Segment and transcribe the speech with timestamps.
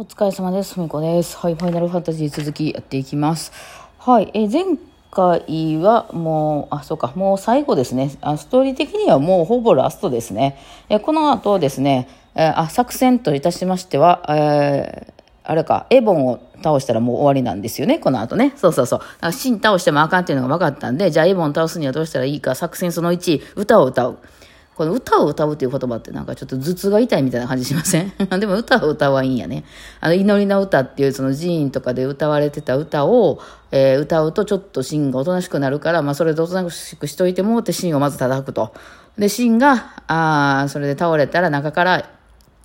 [0.00, 0.76] お疲れ様です。
[0.76, 1.36] ふみこです。
[1.36, 3.52] はい、ファイナルファンタジー続きやっていきます。
[3.98, 4.64] はい、え前
[5.10, 8.10] 回はもう、あ、そうか、もう最後ですね。
[8.22, 10.56] あストーリー的にはもうほぼラストですね。
[10.88, 18.54] えこの後ですね、えあ、作戦といたしましては、えーあれか、エボンを倒したらもう終わりなんですよね、この後ね。
[18.56, 18.98] そうそうそう。
[19.00, 24.18] だからシン倒してもあかんっていうのが分かったんで、じゃあエボン倒すにはどうしたらいいか、作戦その1、歌を歌う。
[24.80, 28.10] この歌を歌うっていう言葉ってなんかちょっと頭痛が痛いみたいな感じしません？
[28.40, 29.64] でも歌を歌はいいんやね。
[30.00, 33.40] あの、祈りの歌っていうその寺院とかで歌われてた歌を、
[33.72, 38.72] えー歌うとちょっと芯がおとなしくなるから、まあそれでおとなしくしといてもって芯をまず叩くと。
[39.18, 39.72] で、芯が、
[40.06, 42.08] ああ、それで倒れたら中から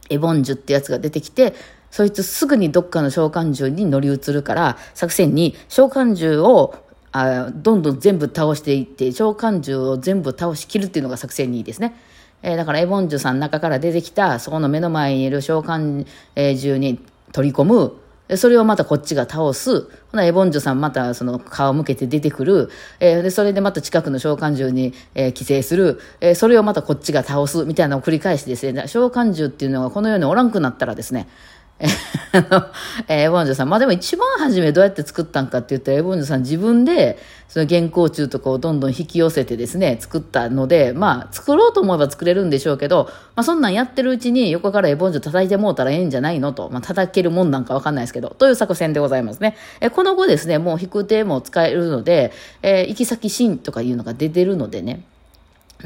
[0.10, 1.54] エボンジュってやつが出てきて、
[1.92, 6.76] そいつすぐにどっかの召喚獣に乗り移るから、作戦に召喚獣を
[7.18, 11.96] あどんどん全部倒していって、召喚獣を全部倒しきるっていうのが作戦にいいですね。
[12.44, 16.06] えーだからエボンジュさんの中から出てきた、そこの目の前にいる召喚
[16.36, 17.00] 獣に
[17.32, 17.94] 取り込む。
[18.38, 19.82] それをまたこっちが倒す。
[19.82, 22.70] ほな、エボンジュさんまたその顔を向けて出てくる。
[23.00, 26.00] えーで、それでまた近くの召喚獣に、えー寄生する。
[26.20, 27.64] えーそれをまたこっちが倒す。
[27.66, 31.28] みたいなのを繰り返してですね、召喚獣っていうのがこの世におらんくなったらですね、
[33.10, 33.70] エボンジュさん。
[33.70, 37.18] まあでも一番初めどうやって作ったんかって言ったら、エボンジュさん自分で、
[37.50, 49.58] その原稿中とかをどんどん引き寄せてですね、作ったので、まあ作ろうと思えば作れるんでしょうけど、まあそんなんやってるうちに横からエボンジュ叩いてもうたらええんじゃないのと、まあ叩けるもんなんかわかんないですけど、という作戦でございますね。
[49.82, 55.04] えこの後ですね、もう引く手も使えるので、えー行き先シーンとかいうのが出てるのでね、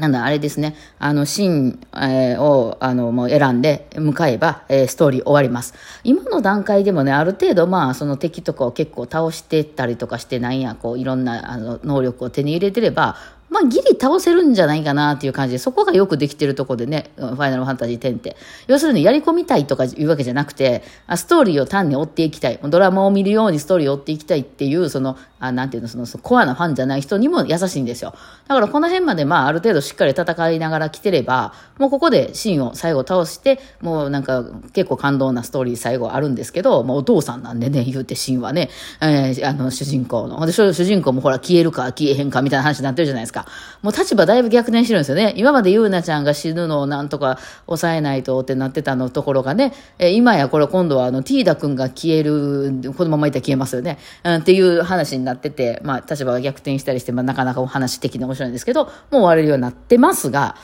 [0.00, 0.74] なんだ、あれですね。
[0.98, 5.74] あの、シーン、えーを、あの、もう選んで向かえば、えーストーリー終わります。
[6.04, 13.16] 今の段階でもね、ある程度、まあ、その敵とかを結構倒してったりとかして、なんや、こう、いろんな、あの、能力を手に入れてれば、
[13.50, 18.36] まあ、ギリ倒せるんじゃないかなっていう感じで、そこがよくできてるとこでね、ファイナルファンタジー10って。
[18.68, 20.84] 要するに、やり込みたいとかいうわけじゃなくて、
[21.16, 22.60] ストーリーを単に追っていきたい。
[22.62, 28.14] ドラマを見るようにストーリーを追っていきたいっていう、その、あなんていうの、その、コアなファンじゃない人にも優しいんですよ。
[28.46, 40.44] だから、この辺まで、まあ、ある程度しっかり戦いながら来てれば、もうここでシーンを最後倒して、もうなんか、結構感動なストーリー最後あるんですけど、もうお父さんなんでね、言うてシーンはね、えーあの、主人公の。
[40.46, 43.39] で、主人公もほら、消えるか消えへんかみたいな話になってるじゃないですか。
[43.82, 45.34] もう立場だいぶ逆転してるんですよね。
[45.36, 53.98] 今までゆうなちゃんが死ぬのをなんとか抑えないとってなってたのところがね、え今やこれ今度はあの、ティーダ君が消える、このままいったら消えますよね。
[54.24, 60.56] うん、っていう話になってて、まあ、立場が逆転したりして、まあ、なかなかお話的に面白いんですけど、もう終われるようになってますが、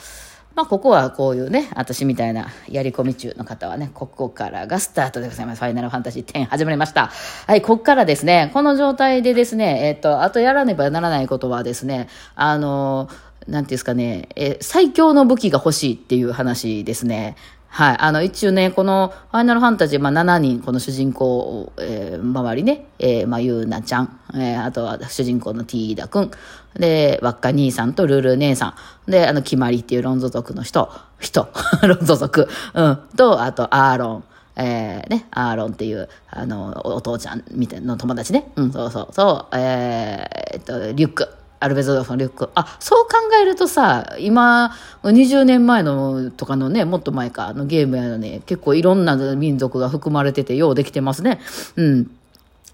[0.57, 5.59] まあ、ここはこういうね、私みたいなやり込み中の方はね、ここからがスタートでございます。
[5.59, 7.13] ファイナルファンタジー10始まりました。
[7.47, 13.11] はい、ここからですね、この状態でですね、えっと、あとやらねばならないことはですね、あの、
[13.47, 17.37] なんていうんですかね、え最強の武器が欲しいっていう話ですね。
[17.77, 17.97] はい。
[17.99, 26.31] あの、一応ね、この、ファイナルファンタジー、まあ、7人、この主人公、えー周りね、えーまあ、ゆうなちゃん、えーあとは主人公のティーダくん、
[26.79, 28.75] で、輪っか兄さんとルル姉さ
[29.07, 31.51] ん、で、あの、決まりっていうロンゾ族の人、人、
[31.87, 34.25] ロンゾ族、うん、と、あと、アーロン、
[34.57, 38.53] えー、ね、アーロンっていう、あの、お父ちゃんみたいな友達ね。
[38.57, 41.29] うん、そうそう、そう、えー、えっと、リュック。
[41.61, 42.51] アルベゾドフのリュック。
[42.55, 51.41] あ、そう考えるとさ、今、20年前のとかのね、もっと前か、のゲームやのに、結構いろんな民族が含まれてて、ようできてますね。
[51.77, 52.11] うん。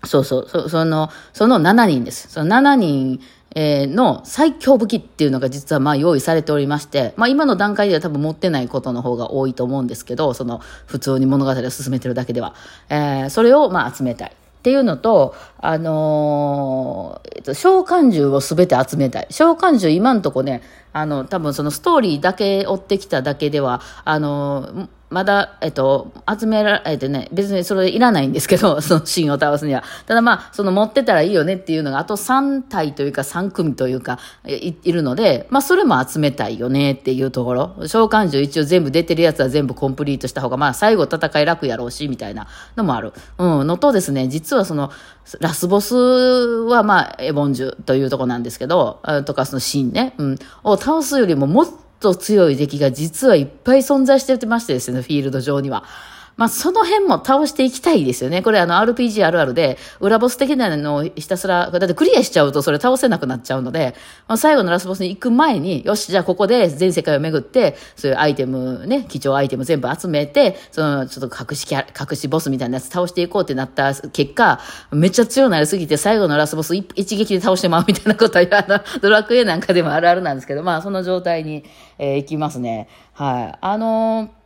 [0.04, 2.28] そうそう、そその、その7人です。
[2.28, 3.20] その7人、
[3.54, 12.54] えーの最強武器っていうのが実はまあ用意されておりまして、まあ今の段階では多分持ってないことの方が多いと思うんですけど、その普通に物語を進めてるだけでは。
[12.88, 14.32] えーそれをまあ集めたい。
[14.62, 19.26] っていうのと、あのーえっと、召喚獣をすべて集めたい。
[19.28, 20.62] 召喚獣今んとこね、
[20.92, 29.84] あの、多分そのストーリーだけ追ってきただけでは、あのーまだ、えっと、集められてね、別にそれいらないんですけど、 そのシーンを倒すには。
[30.06, 37.74] ただまあ、その持ってたらいいよねっていうのが、あと3体というか3組というか、いいるので、まあそれも集めたいよねっていうところ。
[37.86, 42.46] 召喚獣一応全部出てるやつは全部コンプリートした方が、まあ最後戦い楽やろうし、みたいな
[42.76, 43.12] のもある。
[43.36, 44.90] うん、のとですね、実はその、
[45.40, 51.66] ラスボスはまあ、エボンジュというとこなんですけど、とかそのシーンね、うん、を倒すよりももっ
[52.02, 55.84] と強い敵が実はいっぱい存在してましてですね、フィールド上には。
[56.36, 58.42] まあ、その辺も倒していきたいですよね。
[58.42, 63.94] これあの RPG あるあるで、裏ボス的なのをひたすら、だってクリアしちゃうとそれ倒せなくなっちゃうので、
[64.28, 81.64] まあ、最後のラスボスに行く前に、よし、じゃあここで全世界を巡って、そういうアイテムね、貴重アイテム全部集めて、そのちょっと隠しキャラ、隠しボスみたいなやつ倒していこうってなった結果、めっちゃ強なりすぎて最後のラスボス一一撃で倒してまうみたいなことは、あの、ドラクエなんかでもあるあるなんですけど、まあその状態に、
[81.98, 82.88] えー行きますね。
[83.12, 83.58] はい。
[83.60, 84.41] あのー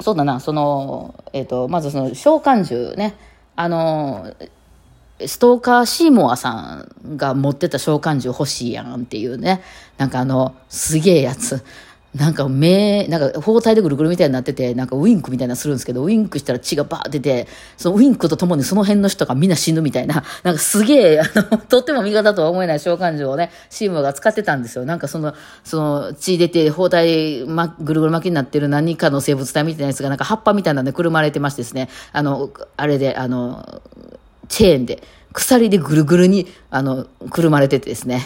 [0.00, 3.14] そうだな、その、えっ、と、まずその召喚獣ね、
[3.56, 4.34] あの、
[5.24, 9.62] ストーカーシーモアさんが持ってた召喚獣欲しいやんっていうね、
[9.96, 11.64] なんかあの、すげえやつ。
[12.14, 24.84] なんか目、なんか包帯でぐるぐるみたいになってて、なんかウインクみたいなするんですけど、ウインクしたら血がバー出て、そのウインクとともにその辺の人がみんな死ぬみたいな、 なんかすげえ、あの、とっても味方とは思えない召喚獣をね、シームが使ってたんですよ。
[24.84, 25.34] なんかその、
[25.64, 33.82] その血出て包帯、ま、ぐるぐる巻きになってる何かの生物体みたいなやつがなんか葉っぱみたいなんでくるまれてましてですね、あの、あれで、あの、
[34.48, 35.02] チェーンで、
[35.32, 38.24] 鎖でぐるぐるに、あの、くるまれててですね。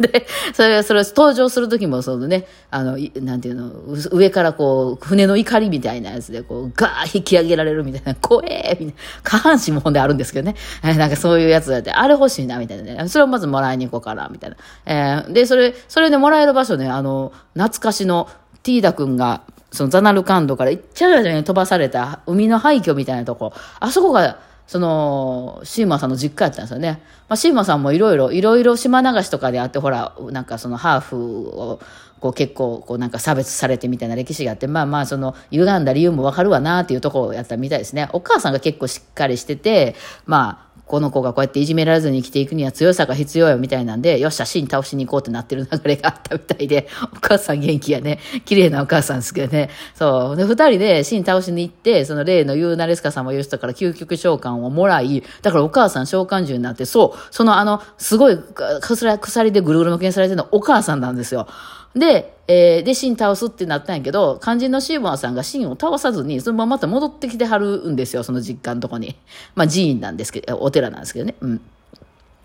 [0.00, 3.70] で、それ、それ、登場するときも、そのね、あの、なんていうの、
[4.10, 8.92] 上からこう、船の怒りみたいなやつで、こう、ガー引き上げられるみたいな、怖えみたいな、
[9.22, 10.56] 下半身もほんであるんですけどね。
[10.82, 13.08] えなんかそういうやつだって、あれ欲しいな、みたいなね。
[13.08, 14.56] それをまずもらいに行こうかな、みたいな。
[14.86, 18.28] えー、で、それ、それでもらえる場所ね、あの、懐かしの、
[18.62, 23.52] ティーダ君が、そのザナルカンドから行っちゃうよね、飛ばされた海の廃墟みたいなとこ。
[23.78, 27.00] あそこが、その、シーマさんの実家やったんですよね。
[27.28, 31.80] まあ、シーマさんもいろいろ、いろいろ島流しとかであって、ほら、なんかそのハーフを、
[32.18, 38.08] こう結構、こうなんか差別されてみたいな歴史があって、まあまあ、その、歪んだ理由もわかるわなっていうところをやったみたいですね。
[38.12, 48.20] お母さんが結構しっかりしてて、まあ、この子がこうやっていじめられずに生きていくには強さが必要よみたいなんで、よっしゃ、芯倒しに行こうってなってる流れがあったみたいで、 お母さん元気やね。
[48.44, 49.68] 綺麗なお母さんですけどね。
[49.96, 50.36] そう。
[50.36, 58.38] で、二人で芯倒しに行って、その例のユーナレスカ様いう人から究極召喚をもらい、だからお母さん召喚獣になって、そう、そのあの、すごい
[58.80, 61.48] 鎖でぐるぐる巻きにされてるのお母さんなんですよ。
[61.96, 69.16] で、えー、で、シン倒すってなったんやけど、肝心のシーモアさんがシンを倒さずに、そのまままた戻ってきてはるんですよ、その実家のとこに。
[69.54, 71.34] まあ、寺院なんですけど、お寺なんですけどね。
[71.40, 71.60] うん。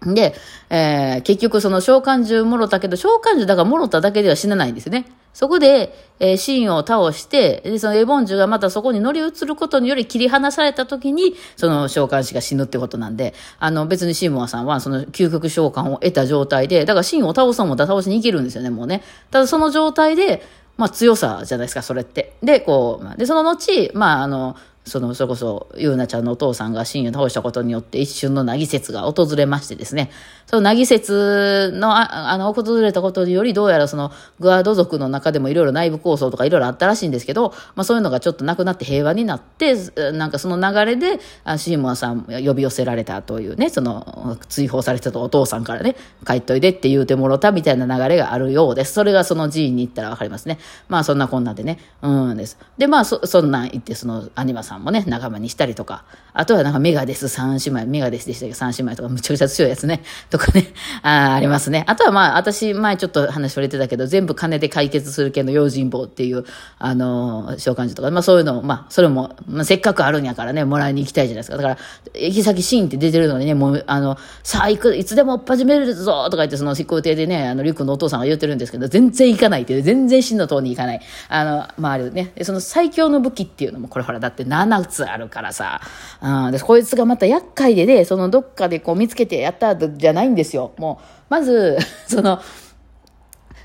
[0.06, 0.34] で、
[0.70, 5.06] えー、結局その召喚獣もろたけど、召喚獣だからもろただけでは死なないんですね。
[5.34, 19.04] そこで、えー、シーンを倒して、で、そのエボンジュがまたそこに乗り移ることにより切り離された時に、その召喚師が死ぬってことなんで、あの、別にシーモアさんはその究極召喚を得た状態で、だからシーンを倒そうも倒しにいけるんですよね、もうね。
[19.30, 20.42] ただその状態で、
[20.78, 22.34] まあ強さじゃないですか、それって。
[22.42, 30.10] で、こう、で、その後、まああの、その、それこそ、ゆうなちゃんのお父さんが真を倒したことによって一瞬のなぎ説が訪れましてですね、
[30.48, 39.76] そのなぎ説の、ああの、訪れたことにより、どうやらその、グアード族の中でもいろいろ内部構想とかいろいろあったらしいんですけど、まあそういうのがちょっとなくなって平和になって、
[40.14, 45.96] なんかその流れで、あシーモアさん呼び寄せられたというね、その、追放されてたお父さんからね、
[46.26, 48.94] 帰っといでって言うてもろたみたいな流れがあるようです。
[48.94, 50.58] それがその寺院に行ったらわかりますね。
[50.90, 52.58] まあそんなこんなでね、うんです。
[52.78, 58.52] で、まあそ、そんなん言って、その、アニマさんさんもね、仲間にしたりとか、あとはなんかメガデス三姉妹、メガデスでしたけ？
[58.52, 60.68] ど三姉妹とかむちゃくちゃ強いやつね、 とかね、
[61.02, 61.84] ああありますね。
[61.88, 66.46] あとはまあ、私前ちょっと話触れてたけど、全部金で解決する系の用心棒っていう、
[66.80, 71.58] あの、召喚獣とか、まあそういうの、まあ、それも、まあ、せっかくあるんやからね、もらいに行きたいじゃないですか。
[71.58, 71.78] だから、
[72.20, 81.02] 行き先シーンって出てるのにね、もう、あの、さあ行く、いつでも始めるぞとか言って、その執行艇でね、あの、リュックのお父さんが言ってるんですけど、全然行かないっていう、全然真の塔に行かない。
[81.30, 85.82] あの、周りでね、その最強の武器っていうのも、これほら、だって7つあるからさ、
[86.22, 90.72] ああ、で、こいつがまた厄介でね、そのどっかでこう見つけてやったじゃないんですよ。
[90.78, 91.78] もう、まず、
[92.08, 92.40] その、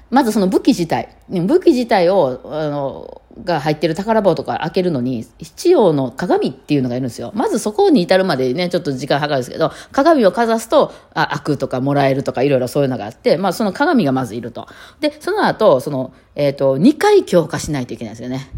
[0.08, 7.33] まずその武器自体、武器自体を、あの、が入ってる宝箱とか開けるのに、必要の鏡っていうのがいるんですよ。
[7.35, 14.66] まずそこに至るまでね、ちょっと時間かかるんですけど、鏡をかざすと、あ、開くとかもらえるとかいろいろそういうのがあって、まあその鏡がまずいると。
[15.00, 18.50] で、その後、その、えっ、ー、と、2回強化しないといけないんですよね。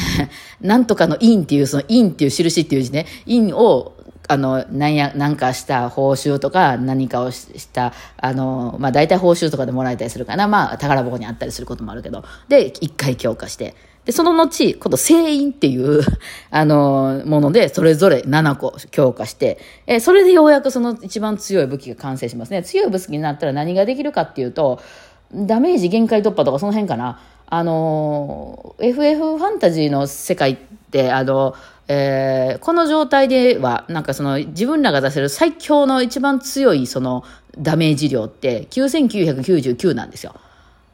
[0.60, 3.96] なんとかの陰っていう、その陰っていう印っていう字ね、陰を
[4.28, 10.48] あの、なんや、なんかした報酬とか、何かをした、あの、まあ、大体報酬とかでもらえたりするかな。
[10.48, 12.24] まあ、宝箱にあったりすることもあるけど。
[12.48, 13.74] で、一回強化して。
[14.06, 16.00] で、その後、今度、聖印っていう、
[16.50, 22.62] あの、もので、それぞれ7個強化して、え、それでようやくその一番強い武器が完成しますね。
[22.62, 24.80] 強い武器になったら何ができるかっていうと、
[25.34, 27.18] ダメージ限界突破とかその辺かな。
[27.48, 30.56] あの、FF ファンタジーの世界っ
[30.92, 31.54] て、あの、
[31.88, 37.24] えー、この状態では、なんかその自分らが出せる最強の一番強いその
[37.58, 40.36] ダメージ量って9999なんですよ。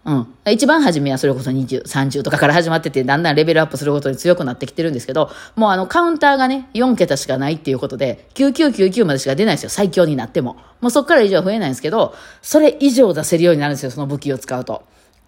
[0.05, 0.35] うん。
[0.51, 9.71] 一番初めはそれこそ20、30とかから始まってて、だんだんレベルアップすることに強くなってきてるんですけど、もうあのカウンターがね、4桁しかないっていうことで、9999までしか出ないんですよ。
[9.71, 10.57] 最強になっても。
[10.81, 14.83] もうそっから以上は増えないんですけど、それ以上出せるようになるんですよ、その武器を使うと。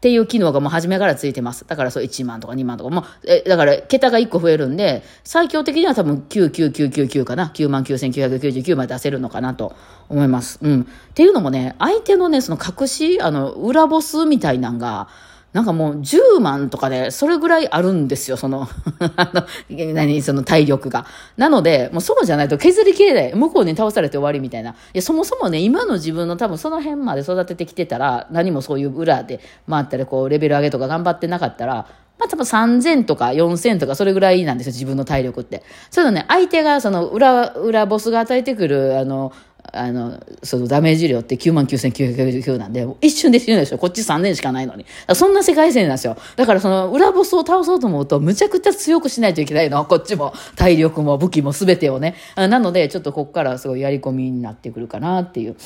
[0.05, 1.65] っていう機能がもう初めからついてます。
[1.67, 7.51] だからそう1万とか2万とかも、え、だから桁が1個増えるんで、最強的には多分99999かな。
[7.55, 9.75] 99,999まで出せるのかなと
[10.11, 10.59] 思います。
[10.61, 10.83] うん。
[10.83, 10.85] っ
[11.15, 15.09] ていうのもね、相手のね、その隠し、あの、裏ボスみたいなんが、
[15.55, 18.67] なんかもう10万とかで、それぐらいあるんですよ、その
[19.17, 19.47] あの、
[19.95, 21.07] 何、その体力が。
[21.37, 23.35] なので、もうそうじゃないと削りきれない。
[23.37, 24.71] 向こうに倒されて終わりみたいな。
[24.71, 29.39] いや、そもそもね、今の自分の多分その辺まで育ててきてたら、何もそういう裏で
[29.71, 31.87] 回ったり、こう、レベル上げとか頑張ってなかったら、
[32.19, 35.63] まあ、多分3000とか4000とかそれぐらいなんですよ、自分の体力って。
[35.89, 39.31] そういうのね、相手が、その裏、裏ボスが与えてくる、あの、
[39.73, 43.79] あの、そのダメージ量って99,999なんで、一瞬で死ぬでしょ。
[43.79, 44.85] こっち3年しかないのに。
[45.15, 46.17] そんな世界線なんですよ。
[46.37, 49.85] だからその裏ボスを倒そうと思うと、むちゃくちゃ強くしないといけないの。
[49.85, 50.33] こっちも。
[50.57, 52.15] 体力も武器も全てをね。
[52.37, 55.57] なので、ちょっとここからすごいやり込みになってくるかなっていう。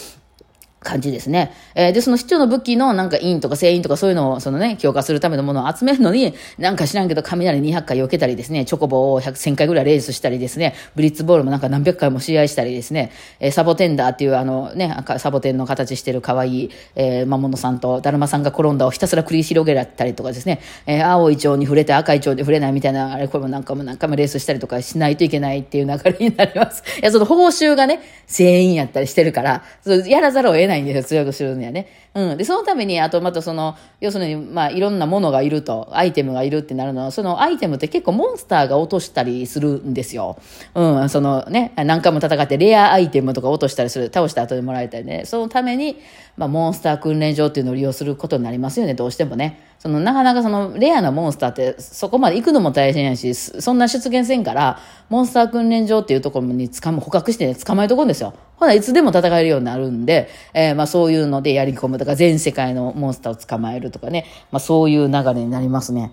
[0.80, 1.52] 感じですね。
[1.74, 26.82] えー、で、その市長の武器のなんか印とか聖印とかそういうのをそのね、強化するためのものを集めるのに、なんか知らんけど雷200回避けたりですね、チョコボを100、1000回ぐらいレースしたりですね、ブリッツボールもなんか何百回も試合したりですね、えー、サボテンダーっていうあのね、サボテンの形してる可愛い、えー、魔物さんとだるまさんが転んだをひたすら繰り広げられたりとかですね、えー、青い蝶に触れて赤い蝶に触れないみたいな、あれこれも何回も何回もレースしたりとかしないといけないっていう流れになります。
[27.00, 29.64] いや、その報酬がね、全員やったりしてるから、
[30.06, 31.86] やらざるを得ないんですよ、強くするるんやね。
[32.14, 32.38] うん。
[32.38, 40.38] で、そのために、あとまたその、要するに、まあ、いろんなものがいると、アイテムがいるってなるのは、そのアイテムって結構モンスターが落としたりするんですよ。
[40.74, 41.08] うん。
[41.08, 45.24] そのね、何回も戦ってレアアイテムとか落としたりする、倒した後でもらえたりね。
[45.26, 45.98] そのために、
[46.36, 49.60] まあ、モンスター訓練場っていうのを利用することになりますよね、どうしてもね。
[49.78, 58.34] その、なかなかその、レアなモンスターって、そこまで行くのも大変やし、そんな出現せんから、モンスター訓練場っていうところに捕ま、捕獲して、ね、捕まえとこんですよ。
[58.56, 66.12] ほな、いつでも戦えるようになるんで、えー、まあそういうのでやり込むとから、全世界のモンスターを捕まえるとかね、まあそういう流れになりますね。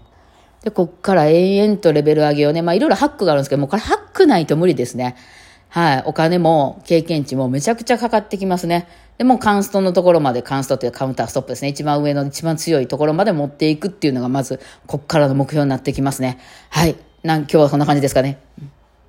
[0.63, 5.15] で、こっから延々とレベル上げをね、まあいろいろハックがあるんですけど、もうこれハックないと無理ですね。
[5.69, 6.03] はい。
[6.05, 8.87] お金も経験値もめちゃくちゃかかってきますね。
[9.17, 11.67] でもカンストのところまで、カンストっていうカウンターストップですね。
[11.67, 16.39] 一番上の一番強いところまで持っていくっていうのがまず、こっからの目標になってきますね。
[16.69, 16.95] はい。
[17.23, 18.39] なん今日はこんな感じですかね。